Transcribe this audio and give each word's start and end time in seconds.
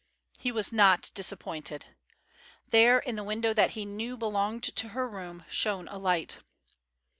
He 0.39 0.51
was 0.51 0.73
not 0.73 1.11
disappointed. 1.13 1.85
There, 2.67 2.97
in 2.97 3.17
the 3.17 3.23
window 3.23 3.53
that 3.53 3.69
he 3.77 3.85
knew 3.85 4.17
belonged 4.17 4.63
to 4.63 4.87
her 4.87 5.07
room, 5.07 5.45
shone 5.47 5.87
a 5.89 5.99
light. 5.99 6.39